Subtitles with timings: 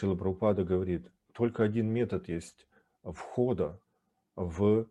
[0.00, 2.66] Шила Прабхупада говорит, только один метод есть
[3.02, 3.78] входа
[4.34, 4.86] в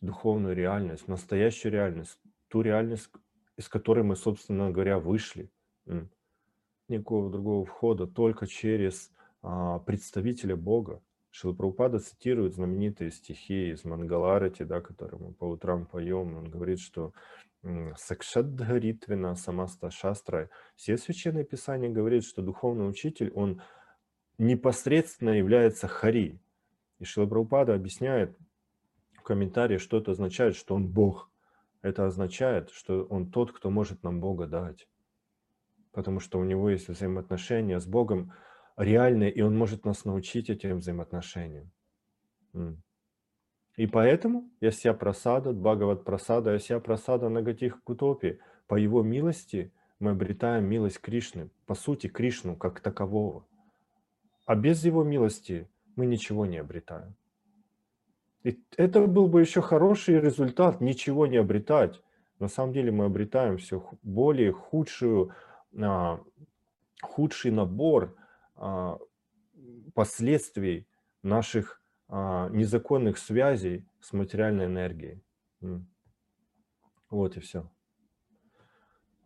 [0.00, 2.18] духовную реальность, настоящую реальность,
[2.48, 3.10] ту реальность,
[3.58, 5.50] из которой мы, собственно говоря, вышли.
[6.88, 9.10] Никакого другого входа, только через
[9.42, 11.02] а, представителя Бога.
[11.30, 16.34] Шила Прабхупада цитирует знаменитые стихи из Мангаларати, да, которые мы по утрам поем.
[16.34, 17.12] Он говорит, что
[17.62, 23.60] Сакшаддхаритвина Самаста Шастра, все священные писания говорят, что духовный учитель, он
[24.38, 26.40] непосредственно является Хари.
[26.98, 28.36] И Шила Прабхупада объясняет
[29.16, 31.30] в комментарии, что это означает, что он Бог.
[31.82, 34.88] Это означает, что он тот, кто может нам Бога дать.
[35.92, 38.32] Потому что у него есть взаимоотношения с Богом
[38.76, 41.70] реальные, и он может нас научить этим взаимоотношениям.
[43.76, 50.64] И поэтому Яся Прасада, Бхагават Прасада, Яся Прасада Нагатих Кутопи, по его милости мы обретаем
[50.64, 53.46] милость Кришны, по сути Кришну как такового.
[54.44, 57.14] А без его милости мы ничего не обретаем.
[58.42, 62.02] И это был бы еще хороший результат, ничего не обретать.
[62.38, 65.34] На самом деле мы обретаем все более худшую,
[65.80, 66.20] а,
[67.00, 68.14] худший набор
[68.56, 68.98] а,
[69.94, 70.86] последствий
[71.22, 75.22] наших а, незаконных связей с материальной энергией.
[77.08, 77.70] Вот и все.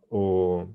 [0.09, 0.67] У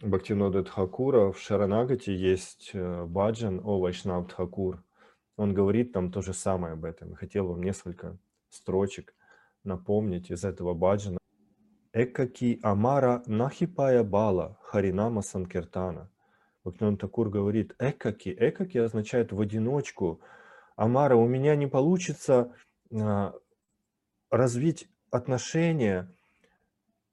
[0.00, 4.84] Бхактинода Тхакура в Шаранагате есть э, баджан о Вайшнав Тхакур.
[5.36, 7.16] Он говорит там то же самое об этом.
[7.16, 8.16] Хотел вам несколько
[8.48, 9.12] строчек
[9.64, 11.18] напомнить из этого баджана.
[11.92, 16.12] Экаки Амара Нахипая Бала Харинама Санкиртана.
[16.62, 20.20] Бхактинод Такур говорит, экаки, экаки означает в одиночку.
[20.76, 22.54] Амара, у меня не получится
[22.92, 23.34] а,
[24.30, 26.14] развить отношения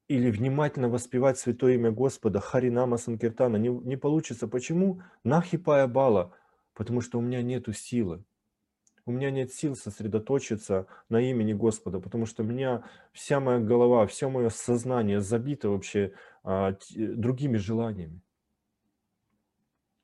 [0.08, 4.48] или внимательно воспевать святое имя Господа, Харинама Санкиртана, не, не получится.
[4.48, 5.02] Почему?
[5.23, 6.31] Нахипая бала,
[6.73, 8.23] потому что у меня нету силы.
[9.08, 12.83] У меня нет сил сосредоточиться на имени Господа, потому что у меня
[13.14, 16.14] вся моя голова, все мое сознание забито вообще
[16.44, 18.21] а, другими желаниями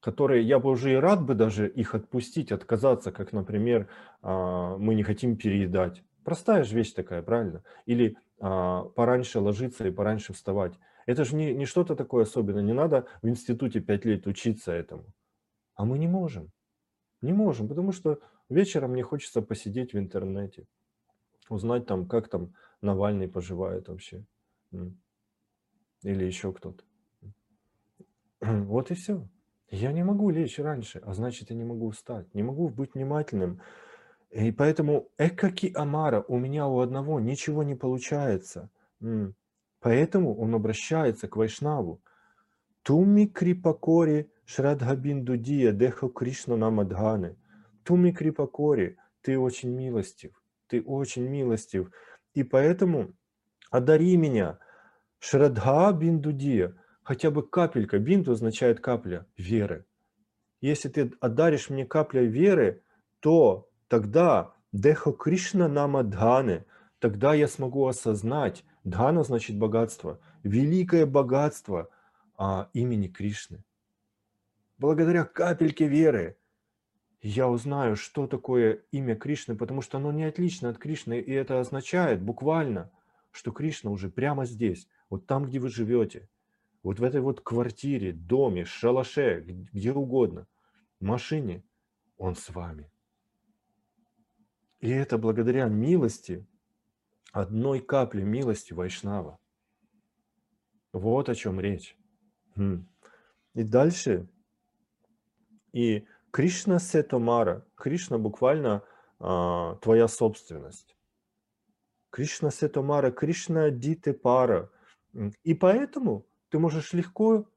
[0.02, 3.88] которые я бы уже и рад бы даже их отпустить, отказаться, как, например,
[4.22, 6.04] а, мы не хотим переедать.
[6.24, 7.64] Простая же вещь такая, правильно?
[7.86, 10.74] Или а, пораньше ложиться и пораньше вставать.
[11.06, 12.62] Это же не, не что-то такое особенное.
[12.62, 15.06] Не надо в институте пять лет учиться этому.
[15.76, 16.52] А мы не можем.
[17.22, 20.66] Не можем, потому что вечером мне хочется посидеть в интернете,
[21.50, 24.26] узнать там, как там Навальный поживает вообще.
[24.72, 26.84] Или еще кто-то.
[28.42, 29.28] Вот и все.
[29.70, 33.62] Я не могу лечь раньше, а значит, я не могу встать, не могу быть внимательным.
[34.32, 38.70] И поэтому экаки амара, у меня у одного ничего не получается.
[39.82, 42.02] Поэтому он обращается к Вайшнаву.
[42.84, 47.36] Туми крипакори шрадхабиндудия дехо Кришна намадханы.
[47.84, 50.32] Туми крипакори, ты очень милостив,
[50.68, 51.92] ты очень милостив.
[52.34, 53.14] И поэтому
[53.70, 54.60] одари меня.
[55.20, 59.86] Шрадха биндудия, хотя бы капелька, бинту означает капля веры.
[60.62, 62.82] Если ты отдаришь мне капля веры,
[63.20, 66.64] то тогда Дехо Кришна нама Дханы,
[67.00, 71.90] тогда я смогу осознать, Дхана значит богатство, великое богатство
[72.38, 73.66] а, имени Кришны.
[74.78, 76.38] Благодаря капельке веры
[77.22, 81.60] я узнаю, что такое имя Кришны, потому что оно не отлично от Кришны, и это
[81.60, 82.90] означает буквально,
[83.32, 86.30] что Кришна уже прямо здесь, вот там, где вы живете–
[86.84, 90.48] вот в этой вот квартире, доме, шалаше, где угодно,
[91.00, 91.64] машине,
[92.18, 92.91] Он с вами.
[94.82, 96.46] И это благодаря милости,
[97.32, 99.40] одной капли милости Вайшнава.
[100.92, 101.96] Вот о чем речь.
[102.56, 102.88] Хм.
[103.54, 104.28] И дальше.
[105.72, 107.64] И Кришна Сетомара.
[107.76, 108.84] Кришна буквально
[109.20, 110.98] а, твоя собственность.
[112.10, 114.72] Кришна Сетомара, Кришна Дите Пара.
[115.44, 117.48] И поэтому ты можешь легко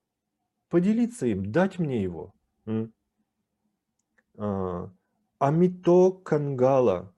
[0.68, 2.34] поделиться им, дать мне его.
[4.36, 4.90] А,
[5.38, 7.13] Амито Кангала.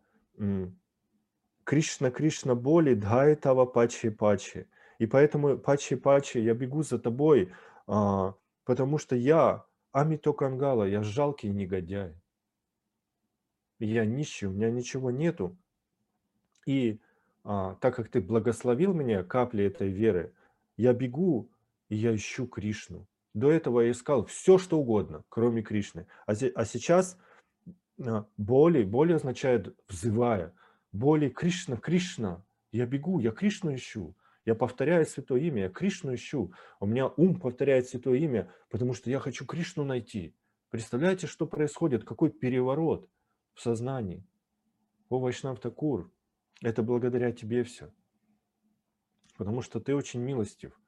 [1.64, 4.66] Кришна Кришна боли, Дхайтава Пачи Пачи.
[4.98, 7.52] И поэтому Пачи Пачи, я бегу за тобой,
[7.86, 8.34] а,
[8.64, 12.14] потому что я Амито Кангала, я жалкий негодяй.
[13.78, 15.56] Я нищий, у меня ничего нету.
[16.66, 17.00] И
[17.44, 20.32] а, так как ты благословил меня капли этой веры,
[20.76, 21.50] я бегу
[21.88, 23.06] и я ищу Кришну.
[23.34, 26.06] До этого я искал все, что угодно, кроме Кришны.
[26.26, 27.18] А, а сейчас
[28.36, 30.54] боли, боли означает взывая.
[30.92, 32.44] Боли Кришна, Кришна.
[32.72, 34.16] Я бегу, я Кришну ищу.
[34.44, 36.52] Я повторяю Святое Имя, я Кришну ищу.
[36.78, 40.34] У меня ум повторяет Святое Имя, потому что я хочу Кришну найти.
[40.70, 42.04] Представляете, что происходит?
[42.04, 43.08] Какой переворот
[43.54, 44.24] в сознании.
[45.08, 46.12] О, Вайшнав Такур,
[46.62, 47.92] это благодаря тебе все.
[49.36, 50.80] Потому что ты очень милостив.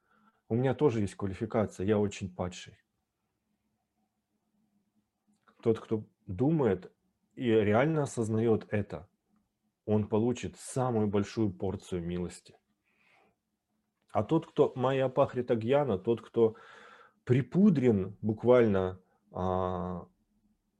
[0.47, 2.77] У меня тоже есть квалификация, я очень падший.
[5.61, 6.91] Тот, кто думает
[7.39, 9.07] и реально осознает это,
[9.85, 12.55] он получит самую большую порцию милости.
[14.11, 16.55] А тот, кто моя пахрита гьяна, тот, кто
[17.23, 18.99] припудрен буквально
[19.31, 20.05] а,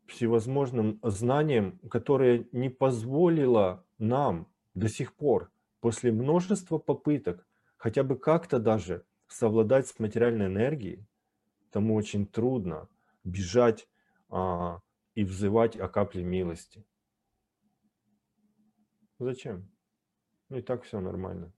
[0.08, 7.48] всевозможным знанием, которое не позволило нам до сих пор, после множества попыток,
[7.78, 11.06] хотя бы как-то даже совладать с материальной энергией,
[11.72, 12.90] тому очень трудно
[13.24, 13.88] бежать
[14.30, 14.82] а,
[15.16, 16.86] и взывать о капле милости.
[19.20, 19.70] Зачем?
[20.50, 21.54] Ну и так все нормально.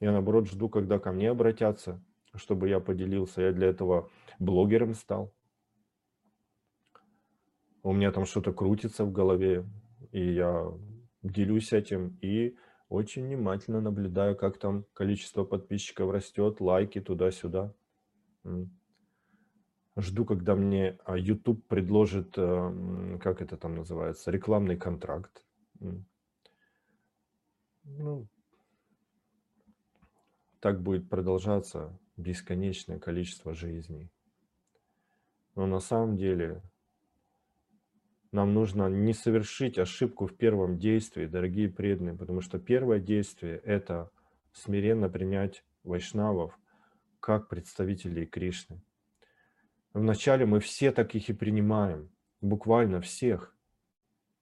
[0.00, 2.02] Я наоборот жду, когда ко мне обратятся,
[2.34, 3.42] чтобы я поделился.
[3.42, 5.32] Я для этого блогером стал
[7.84, 9.64] у меня там что-то крутится в голове,
[10.10, 10.72] и я
[11.22, 12.56] делюсь этим, и
[12.88, 17.74] очень внимательно наблюдаю, как там количество подписчиков растет, лайки туда-сюда.
[19.96, 25.44] Жду, когда мне а, YouTube предложит, э, как это там называется, рекламный контракт.
[27.84, 28.26] Ну,
[30.58, 34.10] так будет продолжаться бесконечное количество жизней.
[35.54, 36.62] Но на самом деле
[38.32, 44.10] нам нужно не совершить ошибку в первом действии, дорогие преданные, потому что первое действие– это
[44.52, 46.58] смиренно принять вайшнавов
[47.20, 48.82] как представителей Кришны.
[49.94, 52.10] Вначале мы все таких и принимаем,
[52.40, 53.56] буквально всех,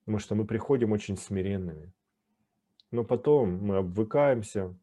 [0.01, 1.93] потому что мы приходим очень смиренными.
[2.91, 4.75] Но потом мы обвыкаемся,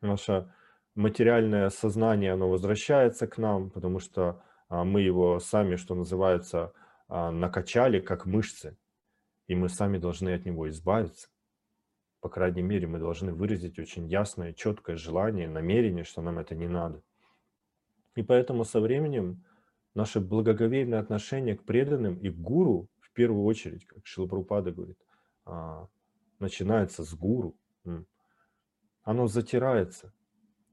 [0.00, 0.50] наше
[0.94, 6.72] материальное сознание, оно возвращается к нам, потому что а, мы его сами, что называется,
[7.08, 8.78] а, накачали как мышцы,
[9.46, 11.28] и мы сами должны от него избавиться.
[12.20, 16.66] По крайней мере, мы должны выразить очень ясное, четкое желание, намерение, что нам это не
[16.66, 17.02] надо.
[18.14, 19.44] И поэтому со временем
[19.94, 24.98] наше благоговейное отношение к преданным и к гуру, в первую очередь, как Шилапрупада говорит,
[25.44, 25.88] а,
[26.38, 27.56] начинается с гуру.
[29.02, 30.12] Оно затирается.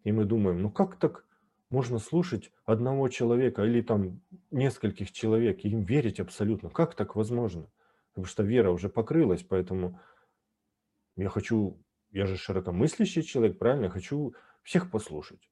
[0.03, 1.25] И мы думаем, ну как так
[1.69, 4.21] можно слушать одного человека или там
[4.51, 6.69] нескольких человек и им верить абсолютно.
[6.69, 7.69] Как так возможно?
[8.09, 9.99] Потому что вера уже покрылась, поэтому
[11.15, 13.85] я хочу, я же широкомыслящий человек, правильно?
[13.85, 14.33] Я хочу
[14.63, 15.49] всех послушать.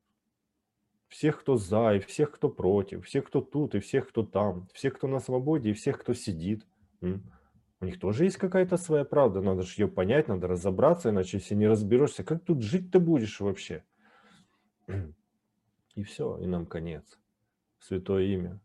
[1.07, 4.95] Всех, кто за, и всех, кто против, всех, кто тут, и всех, кто там, всех,
[4.95, 6.65] кто на свободе, и всех, кто сидит.
[7.79, 11.55] У них тоже есть какая-то своя правда, надо же ее понять, надо разобраться, иначе если
[11.55, 13.83] не разберешься, как тут жить ты будешь вообще?
[15.95, 17.19] И все, и нам конец.
[17.79, 18.59] Святое имя.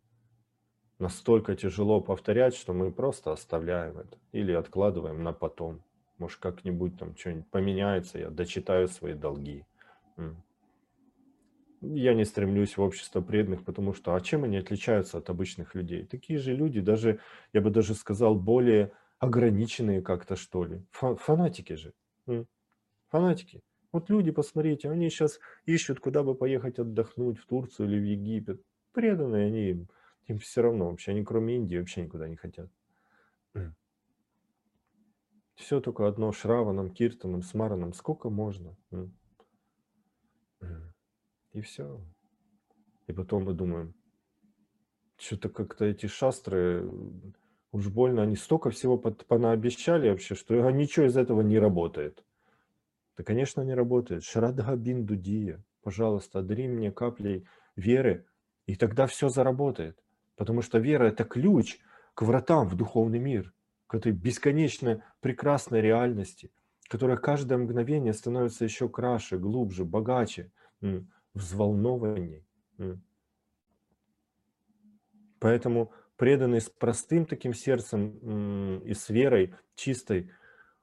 [0.98, 4.18] Настолько тяжело повторять, что мы просто оставляем это.
[4.32, 5.82] Или откладываем на потом.
[6.18, 9.66] Может, как-нибудь там что-нибудь поменяется, я дочитаю свои долги.
[11.82, 16.06] Я не стремлюсь в общество преданных, потому что, а чем они отличаются от обычных людей?
[16.06, 17.18] Такие же люди, даже,
[17.52, 20.84] я бы даже сказал, более ограниченные как-то, что ли.
[20.92, 21.92] Фанатики же.
[23.08, 23.62] Фанатики.
[23.90, 28.62] Вот люди, посмотрите, они сейчас ищут, куда бы поехать отдохнуть, в Турцию или в Египет.
[28.92, 29.88] Преданные они им,
[30.28, 32.70] им все равно вообще, они кроме Индии вообще никуда не хотят.
[35.56, 38.76] Все только одно, Шраваном, Киртаном, Смараном, сколько можно.
[41.52, 42.00] И все.
[43.06, 43.94] И потом мы думаем,
[45.18, 46.88] что-то как-то эти шастры,
[47.72, 52.24] уж больно, они столько всего понаобещали вообще, что ничего из этого не работает.
[53.16, 54.24] Да, конечно, не работает.
[54.24, 55.62] Шрадха биндудия.
[55.82, 58.26] Пожалуйста, одари мне каплей веры,
[58.66, 59.98] и тогда все заработает.
[60.36, 61.78] Потому что вера– это ключ
[62.14, 63.52] к вратам в духовный мир,
[63.86, 66.50] к этой бесконечно прекрасной реальности,
[66.88, 70.50] которая каждое мгновение становится еще краше, глубже, богаче,
[71.34, 72.44] взволнованней.
[75.38, 80.30] Поэтому преданный с простым таким сердцем и с верой чистой,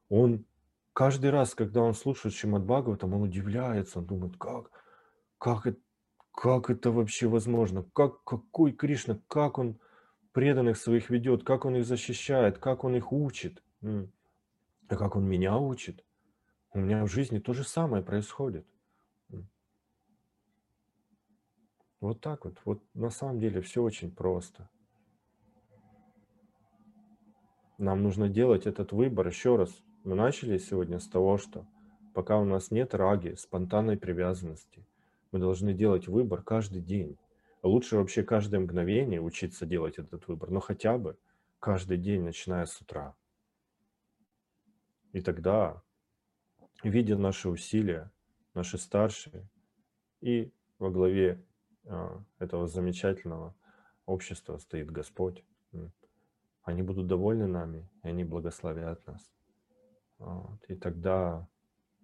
[0.10, 0.46] он
[0.94, 4.72] каждый раз, когда он слушает Шримад Бхагаватам, он удивляется, он думает, как,
[5.38, 5.68] как,
[6.34, 9.80] как это вообще возможно, как, какой Кришна, как он
[10.34, 14.08] преданных своих ведет, как он их защищает, как он их учит, а
[14.88, 16.04] как он меня учит.
[16.74, 18.68] У меня в жизни то же самое происходит.
[22.02, 22.58] Вот так вот.
[22.66, 24.70] Вот на самом деле все очень просто.
[27.78, 29.72] Нам нужно делать этот выбор еще раз.
[30.04, 31.66] Мы начали сегодня с того, что
[32.14, 34.86] пока у нас нет раги, спонтанной привязанности,
[35.32, 37.18] мы должны делать выбор каждый день.
[37.64, 41.18] Лучше вообще каждое мгновение учиться делать этот выбор, но хотя бы
[41.60, 43.16] каждый день, начиная с утра.
[45.12, 45.82] И тогда,
[46.84, 48.12] видя наши усилия,
[48.54, 49.48] наши старшие,
[50.22, 51.44] и во главе
[52.38, 53.56] этого замечательного
[54.06, 55.44] общества стоит Господь,
[56.64, 59.34] они будут довольны нами, и они благословят нас.
[60.20, 60.64] Вот.
[60.68, 61.48] И тогда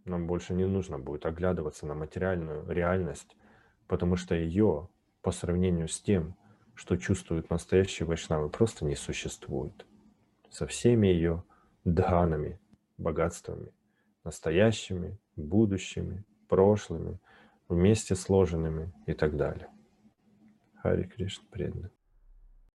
[0.06, 3.36] нам больше не нужно будет оглядываться на материальную реальность,
[3.88, 4.88] потому что ее
[5.22, 6.36] по сравнению с тем,
[6.76, 9.86] что чувствуют настоящие вайшнавы, просто не существует.
[10.50, 11.44] Со всеми ее
[11.84, 12.60] дханами,
[12.98, 13.72] богатствами,
[14.24, 17.20] настоящими, будущими, прошлыми,
[17.68, 19.68] вместе сложенными и так далее.
[20.86, 21.90] Хари Кришна преданный.